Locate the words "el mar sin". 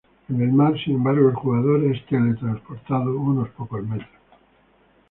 0.41-0.95